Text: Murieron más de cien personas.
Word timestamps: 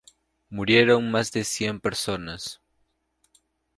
Murieron 0.49 1.11
más 1.11 1.31
de 1.31 1.43
cien 1.43 1.79
personas. 1.79 2.59